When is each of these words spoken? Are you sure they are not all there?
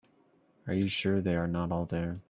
Are 0.65 0.73
you 0.73 0.87
sure 0.87 1.21
they 1.21 1.35
are 1.35 1.45
not 1.45 1.71
all 1.71 1.85
there? 1.85 2.17